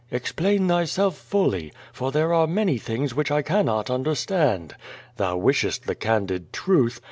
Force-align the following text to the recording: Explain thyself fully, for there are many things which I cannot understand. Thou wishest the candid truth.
Explain 0.09 0.67
thyself 0.67 1.15
fully, 1.15 1.71
for 1.93 2.11
there 2.11 2.33
are 2.33 2.47
many 2.47 2.79
things 2.79 3.13
which 3.13 3.29
I 3.29 3.43
cannot 3.43 3.91
understand. 3.91 4.73
Thou 5.17 5.37
wishest 5.37 5.83
the 5.85 5.93
candid 5.93 6.51
truth. 6.51 6.99